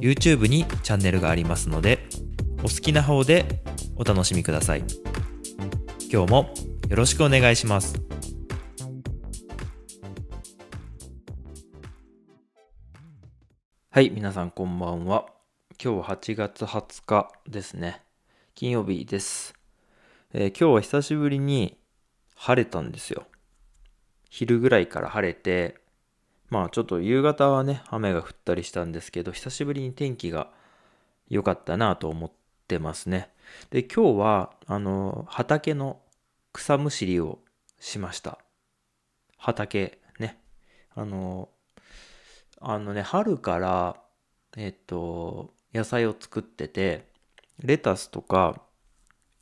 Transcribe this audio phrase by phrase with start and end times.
[0.00, 2.08] YouTube にチャンネルがありますので
[2.58, 3.62] お好きな方で
[3.96, 4.84] お楽しみください。
[6.10, 6.54] 今日も
[6.88, 8.00] よろしくお願いします。
[13.90, 15.26] はい皆さんこんばんは。
[15.82, 18.02] 今日は8月20日ですね。
[18.54, 19.54] 金曜日です、
[20.32, 21.76] えー今日は久しぶりに
[22.34, 23.26] 晴れたんですよ。
[24.30, 25.76] 昼ぐらいから晴れて
[26.50, 30.50] まあちょっと夕方はね雨が降ったりしたんですけど久しぶりに天気が
[31.28, 32.32] 良かったなと思っ
[32.66, 33.30] てますね。
[33.70, 36.00] で今日はあの畑の
[36.52, 37.38] 草むしりを
[37.78, 38.38] しました。
[39.36, 40.40] 畑ね。
[40.94, 41.50] あの
[42.60, 43.96] あのね春から
[44.56, 47.06] えっと野菜を作ってて
[47.60, 48.62] レタスとか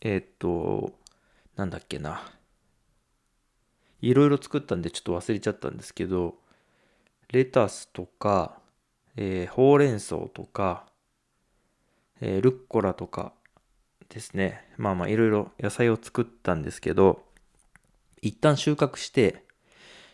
[0.01, 0.93] えっと
[1.55, 2.33] なんだっけな。
[4.03, 6.37] いろいろ作ったんでちょっと忘れちゃったんですけど
[7.33, 8.59] レタスとか、
[9.17, 10.87] えーほうれん草とか、
[12.21, 13.33] えールッコラとか
[14.09, 14.65] ですね。
[14.77, 17.25] まあまあいろいろ野菜を作ったんですけど
[18.23, 19.45] 一旦収穫して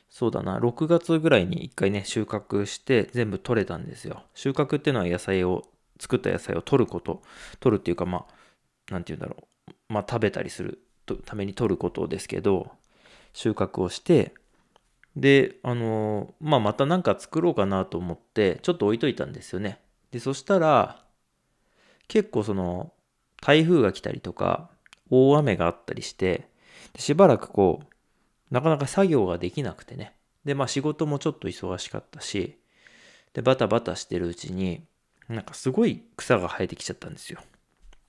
[0.09, 4.25] そうだな6月ぐらいに一回ね収穫して全部取れたんですよ。
[4.35, 5.63] 収穫っていうのは野菜を
[6.01, 7.23] 作った野菜を取ること。
[7.61, 8.27] 取るっていうかま
[8.91, 9.73] あなんて言うんだろう。
[9.93, 10.83] まあ食べたりする
[11.25, 12.73] ために取ることですけど
[13.33, 14.35] 収穫をして
[15.17, 19.79] であのまあまた何か作ろうかなと思ってちょっと置いといたんですよね。
[20.11, 21.03] でそしたら
[22.09, 22.93] 結構その
[23.41, 24.71] 台風が来たりとか
[25.11, 26.49] 大雨があったりして
[26.97, 30.15] しばらくこうなかなか作業ができなくてね。
[30.45, 32.59] でまあ仕事もちょっと忙しかったし
[33.33, 34.83] でバタバタしてるうちに
[35.29, 37.41] なんかすごい草が生えてきちゃったんですよ。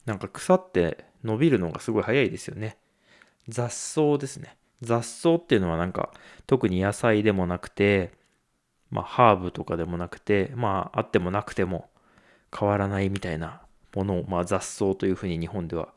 [0.05, 2.77] なんか草って伸びるのがすごい早いですよね。
[3.47, 4.57] 雑草ですね。
[4.83, 6.11] 雑草っていうのはなんか
[6.45, 8.11] 特に野菜でもなくて
[8.89, 11.89] まあハーブとかでもなくてまああってもなくても
[12.57, 13.61] 変わらないみたいな
[13.95, 15.89] ものを、まあ、雑草というふうに日本では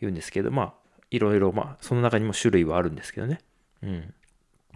[0.00, 0.74] 言うんですけどまあ
[1.10, 3.40] いろいろまあその中にも種類はあるんですけどね。
[3.82, 4.14] うん。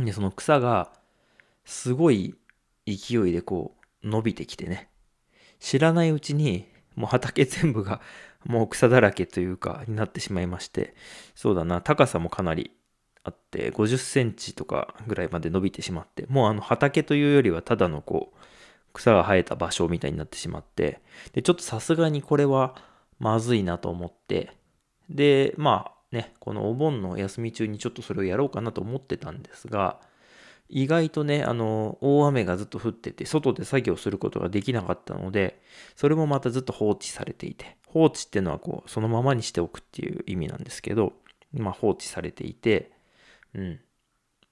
[0.05, 0.93] でその草が
[1.65, 2.35] すごい
[2.87, 4.89] 勢いでこう伸びてきてね。
[5.61, 8.01] 知らないうちにもう畑全部が
[8.45, 10.95] もう草だらけというかになってしまいまして。
[11.35, 11.81] そうだな。
[11.81, 12.73] 高さもかなり
[13.25, 18.37] あって50センチとかぐらいまで伸びてしまってもうあの畑というよりはただのこう
[18.93, 21.01] 草が生えた場所みたいになってしまって
[21.33, 22.75] でちょっとさすがにこれは
[23.19, 24.53] まずいなと思って
[25.09, 30.01] でまあねこのお盆の休み中にちょっとそれをやろうかなと思ってたんですが
[30.69, 35.61] 意外とねあの大雨がずっと降ってて外で作業することができなかったので
[35.97, 41.13] それもまたずっと放置されていて放置っていうのはこうそのままにしておくっていう意味なんですけど
[41.53, 42.92] まあ放置されていて
[43.55, 43.81] うん。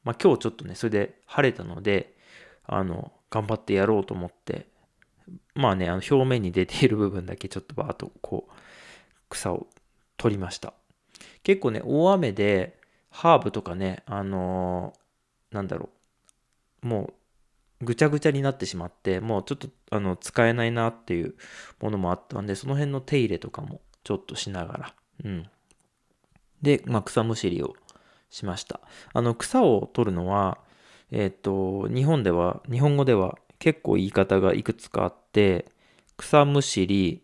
[0.05, 2.17] まあ今日ちょっとねそれで晴れたので
[2.65, 4.67] あの頑張ってやろうと思って
[5.55, 8.53] まあねあの表面に出ている部分だけちょっとバーッとこう
[9.29, 9.67] 草を
[10.17, 10.73] 取りました。
[11.43, 12.79] 結構ね大雨で
[13.11, 15.91] ハーブとかねあのーなんだろ
[16.83, 16.87] う。
[16.87, 17.13] も
[17.81, 21.35] うぐちゃぐちゃになってしまってもうちょっとあの使えないなっていう
[21.81, 24.95] ものもあったんでその辺の手入れとかもちょっとしながら。
[25.25, 25.51] うん。
[26.63, 27.75] で、まあ、草むしりを
[28.31, 28.81] しました。
[29.13, 30.59] あの草を取るのは
[31.11, 35.67] えっ、と日本では日本語では結構言い方がいくつかあって
[36.17, 37.23] 草むしり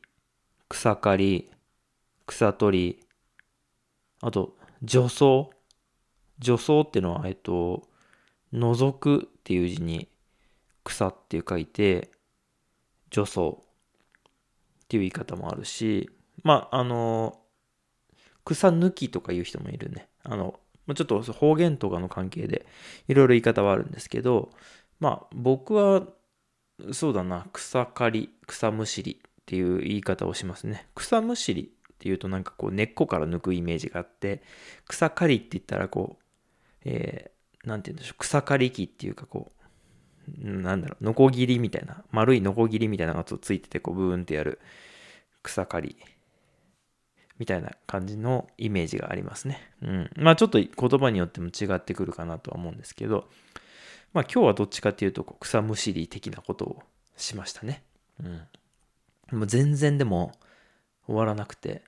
[0.69, 1.51] 草刈り
[2.27, 3.07] 草取り
[4.21, 5.57] あと除草。
[6.39, 7.89] 除草っていうのはえっと
[8.53, 10.09] 覗くっていう字に
[10.85, 12.11] 草って書いて
[13.11, 13.45] 除草っ
[14.89, 16.11] ていう言い方もあるし
[16.43, 17.39] まああの
[18.45, 20.09] 草抜きとか言う人もいるね。
[20.23, 20.61] あの
[20.97, 22.67] ちょっと方言とかの関係で
[23.09, 24.51] いろいろ言い方はあるんですけど
[24.99, 26.03] まあ僕は
[26.93, 30.89] そうだな草刈り草むしりっていう言い方をしますね。
[30.95, 34.43] 草むしりっていうとなんかこう根っこから抜くイメージがあって
[34.87, 36.23] 草刈りって言ったらこう
[36.85, 39.57] えー、なんて言うんでしょう草刈り機っていうかこう
[40.39, 44.61] なんだろうノコギリみたいな丸いノコギリみたいなのがついててこうブーンってやる
[45.43, 45.97] 草刈り。
[47.39, 49.73] みたいな感じのイメージがありますね。
[49.83, 50.11] うん。
[50.17, 53.29] まあちょっと言葉によっても違ってくるかなとは思うんですけど、
[54.13, 56.83] まあ今日はどっちかっていうとこう草むしり的なことを
[57.17, 57.83] しましたね。
[58.23, 59.39] うん。
[59.39, 60.33] もう全然でも
[61.07, 61.83] 終わらなくて。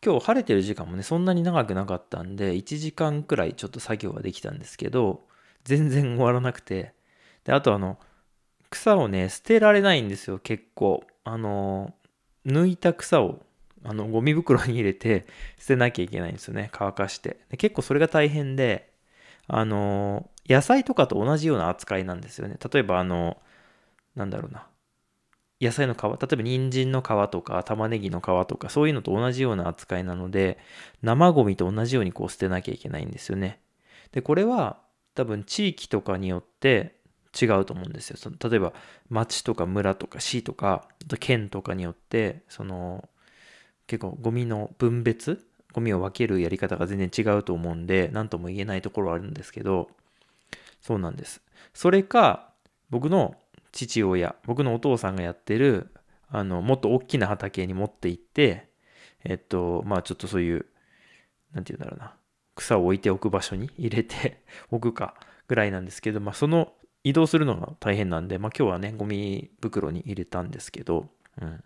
[0.00, 5.26] 今日晴れてる時間もね、そんなに長くなかったんで、1時間くらいちょっと作業ができたんですけど、
[5.64, 6.94] 全然終わらなくて。
[7.42, 7.98] で、あとあの、
[8.70, 11.04] 草をね、捨てられないんですよ、結構。
[11.24, 11.94] あの、
[12.46, 13.40] 抜いた草を、
[13.88, 15.26] あの、ゴミ袋に入れて
[15.58, 17.38] 捨てなきゃいけないんですよね、乾かして。
[17.50, 18.92] で結構それが大変で、
[19.46, 22.58] あの、野菜とかと同じような扱いなんですよね。
[22.72, 23.40] 例えばあの、
[24.14, 24.66] なんだろうな。
[25.60, 30.58] 野菜の皮、例えば人参の皮とか玉ねぎの皮とかそういうのと同じような扱いなので、
[31.02, 33.60] 生ゴミと同じようにこう捨てなきゃいけないんですよね。
[34.12, 34.78] で、これは
[35.14, 36.96] 多分地域とかによって
[37.40, 38.16] 違うと思うんですよ。
[38.18, 38.72] その例えば
[39.08, 43.08] 町とか村とか市とか、あと県とかによって、その
[43.88, 49.90] 結構ゴミの分別、ゴミを分けるやり方が全然違うと思うんで、何とも言えないところはあるんですけど、
[50.80, 51.40] そうなんです。
[51.74, 52.52] それか、
[52.90, 53.34] 僕の
[53.72, 55.88] 父親、僕のお父さんがやってる、
[56.30, 58.68] あの、もっと大きな畑に持って行って、
[59.24, 60.66] えっと、まあちょっとそういう、
[61.52, 62.14] なんて言うんだろうな、
[62.54, 65.14] 草を置いておく場所に入れて おくか
[65.46, 66.74] ぐらいなんですけど、まあその
[67.04, 71.08] 移動するのが大変なんで、まあ今日はね、ゴミ袋に入れたんですけど、
[71.40, 71.64] うん。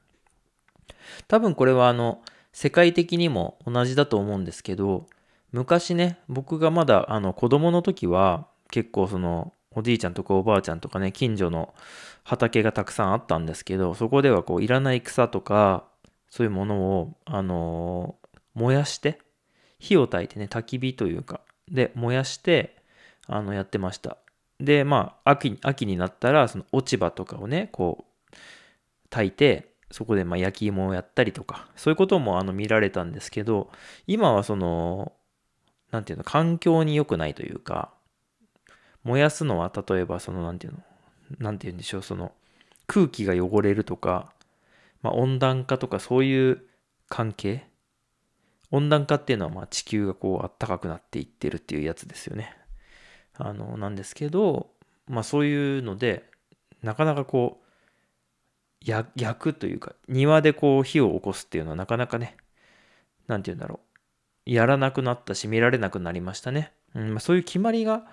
[1.28, 5.06] 多分これはあの、世界的にも同じだと思うんですけど、
[5.52, 11.74] 昔ね、僕がまだあの子供の時は結構そのおじいちゃんとかおばあちゃんとかね、近所の
[12.24, 15.84] 畑がたくさんあったんですけど、そこではこう、いらない草とか、
[16.28, 19.18] そういうものを、あのー、燃やして、
[19.78, 21.40] 火を焚いてね、焚き火というか、
[21.70, 22.76] で、燃やして、
[23.26, 24.18] あの、やってました。
[24.60, 28.34] で、まあ、秋、秋になったら、その落ち葉とかをね、こう、
[29.10, 33.70] 焚いて、そこでまあ焼き芋をやったりとか、そういうこともあの見られたんですけど、
[34.06, 35.12] 今はその、
[35.92, 37.92] なんていうの、環境に良くないというか、
[39.04, 40.78] 燃やすのは例えばそのなんていうの
[41.38, 42.32] なんて言うんでしょうその
[42.86, 44.32] 空気が汚れるとか、
[45.02, 46.62] まあ、温暖化とかそういう
[47.08, 47.66] 関係
[48.70, 52.56] 温暖化っていうのはまあ地球がこう暖かくなっていってるっていうやつですよね。
[53.34, 54.70] あのなんですけど、
[55.06, 56.24] まあ、そういうので
[56.82, 57.61] なかなかこう
[58.84, 62.36] 焼くというか庭でこう火を起こすっていうのはなかなかね
[63.28, 63.92] 何て言うんだろう
[64.44, 66.72] やらなくなったし見られなくなりましたね。
[66.94, 68.04] うんまあ、そういう決まりが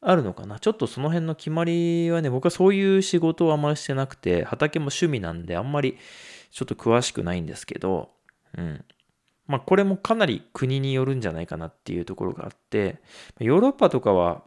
[0.00, 0.58] あるのかな。
[0.58, 5.96] ちょっとその辺の決まりはね、僕はそういう仕事をあんまりしてなくて、畑も趣味なんであんまり
[6.50, 8.10] ちょっと詳しくないんですけど、
[8.56, 8.84] うん。
[9.46, 13.00] まあこれもかなり国によるんじゃないかなっていうところがあって、
[13.38, 14.42] ヨーロッパとかは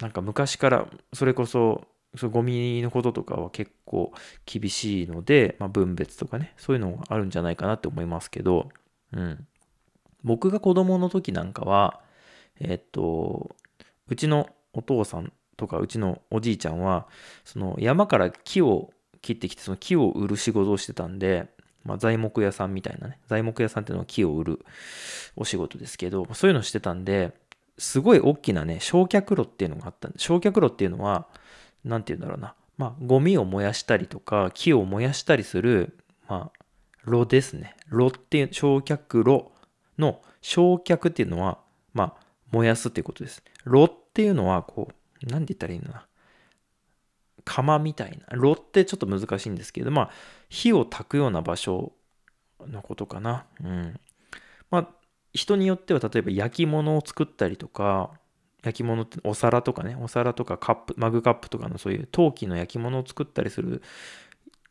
[0.00, 1.84] なんか昔からそれこそ
[2.16, 4.12] そゴミのこととかは結構
[4.44, 8.68] 厳しいので、まあ、分別とかね、そういうのがあるんじゃないかなって思いますけど、
[9.12, 9.46] うん。
[10.24, 12.00] 僕が子供の時なんかは、
[12.58, 13.54] えっと、
[14.08, 17.06] うちのお父さんとかうちのおじいちゃんは
[17.44, 18.90] その山から木を
[19.22, 21.46] 切ってきてその木を売る仕事をしてたんで、
[21.84, 24.64] まあ、材木屋さんみたいなね材木屋さんっていうのは木を売る
[25.36, 27.32] お仕事ですけどそういうのしてたんで
[27.78, 31.26] すごい大きなね焼却炉っていうのがあったんで焼却炉っていうのは
[31.84, 35.96] 何て言うんだろうなまあゴミを燃やしたりとか木を燃やしたりする
[36.28, 36.64] まあ
[37.04, 39.52] 炉ですね炉っていう焼却炉
[39.98, 41.58] の焼却っていうのは
[41.92, 44.88] まあ燃やすっていうことです炉っていうのは、こ
[45.22, 46.06] う、なんて言ったらいいのかな。
[47.44, 48.36] 釜みたいな。
[48.36, 50.10] 炉ってちょっと難しいんですけど、まあ、
[50.48, 51.92] 火を焚くような場所
[52.66, 53.46] のことかな。
[53.62, 54.00] うん。
[54.70, 54.88] まあ、
[55.32, 58.12] 人によっては、例えば焼き物を作ったりとか、
[58.62, 63.82] 焼き物ってお皿とかね、お皿とかカップ、マグカップとかのそういう陶器の焼き物を作ったりする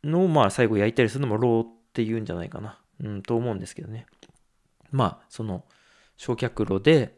[0.03, 2.79] のを、まあ、最後焼いたりするのも炉って言うんじゃないかな。
[3.03, 4.05] うん、と思うんですけどね。
[4.91, 5.65] まあ、その、
[6.17, 7.17] 焼却炉で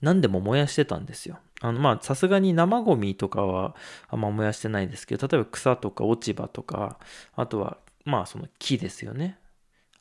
[0.00, 1.38] 何でも燃やしてたんですよ。
[1.60, 3.76] あの、まあ、さすがに生ゴミとかは
[4.08, 6.98] あんま燃やしてないですけど、例えば草とか落ち葉とか、
[7.34, 9.38] あとは、まあ、その木ですよね。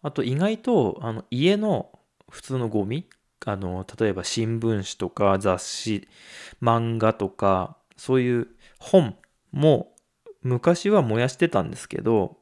[0.01, 1.91] あと、意外と、あの、家の
[2.29, 3.09] 普通のゴミ、
[3.45, 6.07] あの、例えば新聞紙とか雑誌、
[6.61, 8.47] 漫画とか、そういう
[8.79, 9.15] 本
[9.51, 9.93] も
[10.41, 12.37] 昔は燃やしてたんですけど、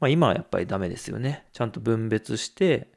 [0.00, 1.46] まあ今はやっぱりダメですよね。
[1.52, 2.88] ちゃんと分別して、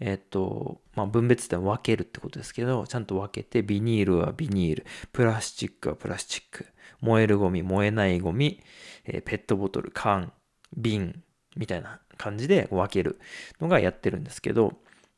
[0.00, 6.66] えっと、まあ、分別って分けるってことですけど、ちゃんと分けて、ビニールはビニール、プラスチックはプラスチック、
[7.00, 8.62] 燃えるゴミ、燃えないゴミ、
[9.04, 10.32] えー、ペットボトル、缶、
[10.76, 11.22] 瓶、
[11.56, 13.18] みたいな感じで分ける
[13.60, 14.74] のがやってるんですけど、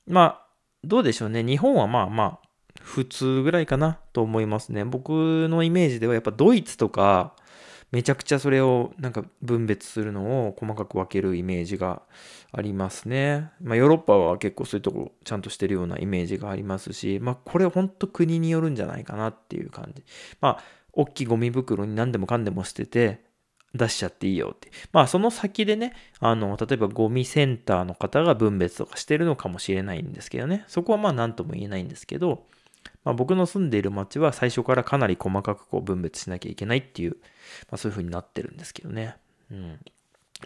[0.07, 0.47] まあ、
[0.85, 1.43] どうでしょうね。
[1.43, 2.49] 日本はまあまあ、
[2.81, 4.85] 普通ぐらいかなと思いますね。
[4.85, 7.35] 僕のイメージではやっぱドイツとか、
[7.93, 12.03] めちゃくちゃそれをなんか分別するのを細かく分けるイメージが
[12.53, 13.51] ありますね。
[13.61, 20.05] まあヨーロッパは結構そういうとこちゃんとしてるようなイメージがありますし、まあこれ本当国によるんじゃないかなっていう感じ。
[20.41, 20.59] まあ
[20.93, 23.25] 大きいゴミ袋に何でもかんでも捨てて、
[23.75, 24.71] 出しちゃっていいよって。
[24.93, 30.65] まあその先でね、あの、例えばゴミセンターの方が分別とかしてるのかもしれないんですけどね。
[30.67, 32.47] そこはまあ何とも言えないんですけど、
[33.05, 37.17] まあ、僕の住んでいる町は最初からかなり細かくこう分別しなきゃいけないっていう、
[37.71, 39.17] まあそういう風になってるんですけどね。
[39.51, 39.79] うん。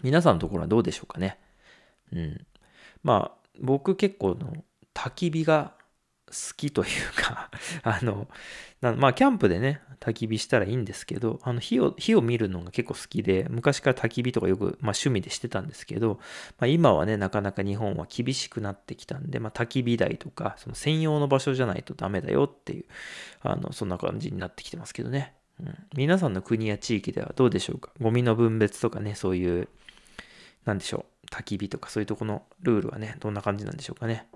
[0.03, 1.39] 皆さんのところはどうでしょうかね。
[2.13, 2.45] うん。
[3.03, 4.53] まあ僕結構の
[4.93, 5.73] 焚き火が
[6.35, 7.49] 好きというか
[7.83, 8.27] あの、
[8.81, 16.19] まあ、キャンプでね、焚き火したらいいんですけど、あの、火を、火を見るのが結構好きで、昔から焚き火とかよく、まあ、趣味でしてたんですけど、
[16.59, 22.85] まあ、今はね、なかなか日本は厳しくなってきたんで、まあ、焚き火台とか、その専用の場所じゃないとダメだよっていう、
[23.41, 25.33] あの、そんな感じになってきてますけどね。
[25.59, 27.91] うん、皆さんの国や地域ではどうでしょうか？
[28.01, 29.69] ゴミの分別とかね、そういう、
[30.65, 34.27] なんでしょう、焚き火とかそういうとこのルールはね、どんな感じなんでしょうかね？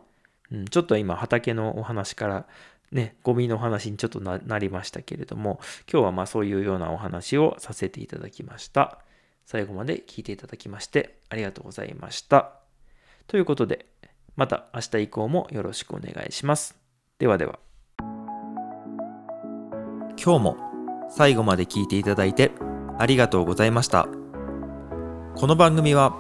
[0.52, 2.46] うん、ちょっと今畑のお話から
[2.92, 5.60] ね、ゴミのお話にちょっとなりましたけれども、
[5.92, 9.00] 今日はまあそういうようなお話をさせていただきました。
[9.46, 12.52] 最後まで聞いていただきましてありがとうございました。
[13.28, 13.86] ということで、
[14.36, 16.76] また明日以降もよろしくお願いします。
[17.20, 17.60] ではでは。
[20.22, 20.58] 今日も
[21.10, 22.52] 最後まで聞いていただいて
[22.98, 24.08] ありがとうございました。
[25.36, 26.16] この番組は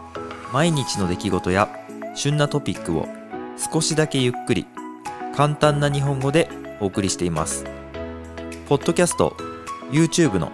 [0.53, 1.69] 毎日の出来事や
[2.15, 3.18] 旬なトピックを
[3.60, 4.66] 少しだけゆっくり
[5.36, 6.50] 簡単な日本語で
[6.80, 7.66] お送りしています。
[8.68, 9.36] ポッドキャスト、
[9.92, 10.51] YouTube の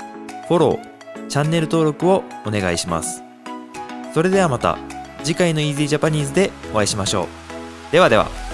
[0.48, 3.22] フォロー、チャンネル登録をお願いします。
[4.14, 4.78] それではまた
[5.24, 7.24] 次回の Easy Japanese でお会いしましょ
[7.90, 7.92] う。
[7.92, 8.45] ではでは。